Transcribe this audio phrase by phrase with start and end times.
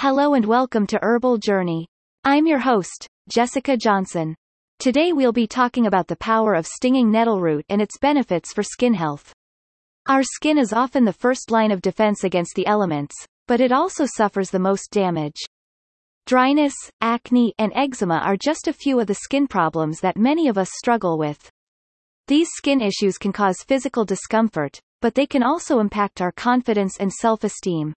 [0.00, 1.86] Hello and welcome to Herbal Journey.
[2.24, 4.34] I'm your host, Jessica Johnson.
[4.78, 8.62] Today we'll be talking about the power of stinging nettle root and its benefits for
[8.62, 9.34] skin health.
[10.08, 13.14] Our skin is often the first line of defense against the elements,
[13.46, 15.36] but it also suffers the most damage.
[16.24, 16.72] Dryness,
[17.02, 20.70] acne, and eczema are just a few of the skin problems that many of us
[20.78, 21.50] struggle with.
[22.26, 27.12] These skin issues can cause physical discomfort, but they can also impact our confidence and
[27.12, 27.92] self-esteem.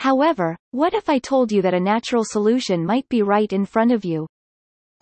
[0.00, 3.92] However, what if I told you that a natural solution might be right in front
[3.92, 4.26] of you?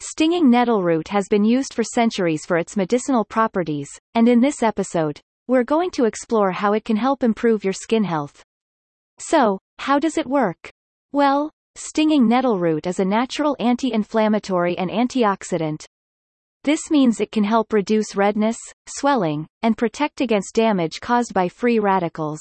[0.00, 4.62] Stinging nettle root has been used for centuries for its medicinal properties, and in this
[4.62, 8.42] episode, we're going to explore how it can help improve your skin health.
[9.18, 10.70] So, how does it work?
[11.12, 15.84] Well, stinging nettle root is a natural anti-inflammatory and antioxidant.
[16.64, 18.58] This means it can help reduce redness,
[18.88, 22.40] swelling, and protect against damage caused by free radicals.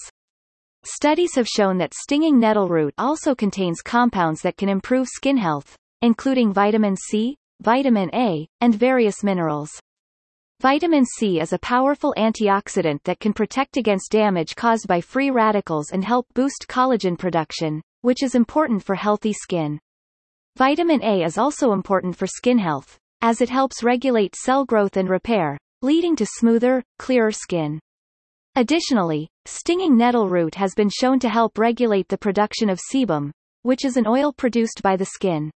[0.88, 5.76] Studies have shown that stinging nettle root also contains compounds that can improve skin health,
[6.04, 9.72] including vitamin C, vitamin A, and various minerals.
[10.62, 15.90] Vitamin C is a powerful antioxidant that can protect against damage caused by free radicals
[15.90, 19.80] and help boost collagen production, which is important for healthy skin.
[20.56, 25.10] Vitamin A is also important for skin health, as it helps regulate cell growth and
[25.10, 27.80] repair, leading to smoother, clearer skin.
[28.58, 33.32] Additionally, stinging nettle root has been shown to help regulate the production of sebum,
[33.64, 35.52] which is an oil produced by the skin.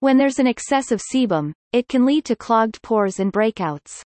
[0.00, 4.02] When there's an excess of sebum, it can lead to clogged pores and breakouts.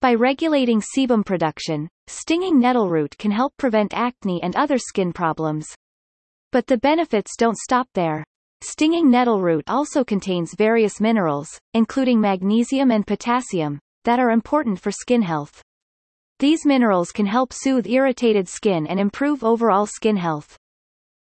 [0.00, 5.66] By regulating sebum production, stinging nettle root can help prevent acne and other skin problems.
[6.52, 8.22] But the benefits don't stop there.
[8.62, 14.92] Stinging nettle root also contains various minerals, including magnesium and potassium, that are important for
[14.92, 15.62] skin health.
[16.40, 20.56] These minerals can help soothe irritated skin and improve overall skin health.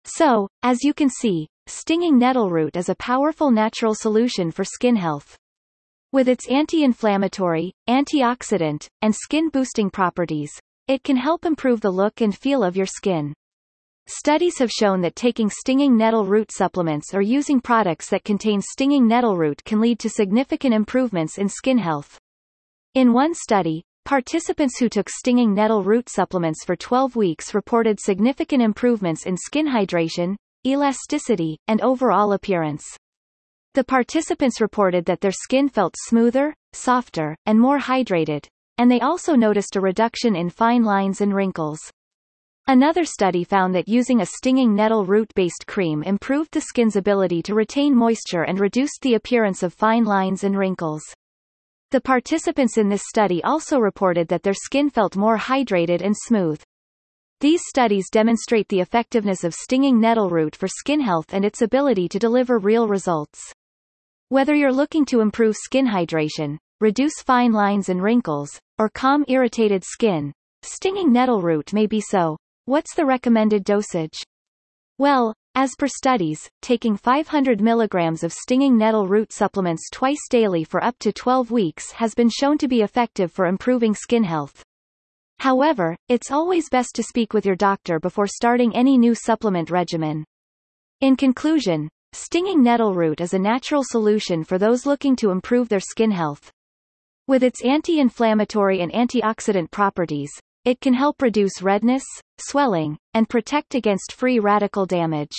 [0.06, 4.96] So, as you can see, stinging nettle root is a powerful natural solution for skin
[4.96, 5.38] health.
[6.12, 10.52] With its anti-inflammatory, antioxidant, and skin-boosting properties,
[10.88, 13.36] it can help improve the look and feel of your skin.
[14.08, 19.08] Studies have shown that taking stinging nettle root supplements or using products that contain stinging
[19.08, 22.18] nettle root can lead to significant improvements in skin health.
[22.96, 28.62] In one study, Participants who took stinging nettle root supplements for 12 weeks reported significant
[28.62, 30.36] improvements in skin hydration,
[30.68, 32.84] elasticity, and overall appearance.
[33.76, 38.46] The participants reported that their skin felt smoother, softer, and more hydrated,
[38.78, 41.80] and they also noticed a reduction in fine lines and wrinkles.
[42.68, 47.56] Another study found that using a stinging nettle root-based cream improved the skin's ability to
[47.56, 51.04] retain moisture and reduced the appearance of fine lines and wrinkles.
[51.94, 56.60] The participants in this study also reported that their skin felt more hydrated and smooth.
[57.40, 62.10] These studies demonstrate the effectiveness of stinging nettle root for skin health and its ability
[62.10, 63.40] to deliver real results.
[64.30, 69.84] Whether you're looking to improve skin hydration, reduce fine lines and wrinkles, or calm irritated
[69.84, 70.34] skin,
[70.64, 72.38] stinging nettle root may be so.
[72.66, 74.24] What's the recommended dosage?
[74.98, 80.84] Well, as per studies, taking 500 mg of stinging nettle root supplements twice daily for
[80.84, 84.64] up to 12 weeks has been shown to be effective for improving skin health.
[85.40, 90.26] However, it's always best to speak with your doctor before starting any new supplement regimen.
[91.02, 95.80] In conclusion, stinging nettle root is a natural solution for those looking to improve their
[95.80, 96.52] skin health.
[97.28, 100.32] With its anti-inflammatory and antioxidant properties,
[100.66, 102.04] it can help reduce redness,
[102.38, 105.34] swelling, and protect against free radical damage.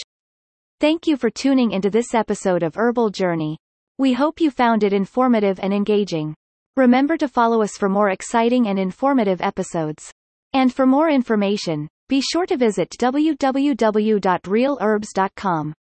[0.80, 3.56] Thank you for tuning into this episode of Herbal Journey.
[3.96, 6.34] We hope you found it informative and engaging.
[6.76, 10.12] Remember to follow us for more exciting and informative episodes.
[10.52, 15.74] And for more information, be sure to visit www.realherbs.com.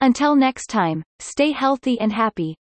[0.00, 2.56] Until next time, stay healthy and happy.